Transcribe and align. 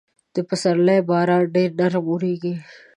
د 0.33 0.37
پسرلي 0.47 0.97
باران 1.09 1.41
ډېر 1.55 1.69
نرم 1.79 2.05
اورېږي. 2.09 2.53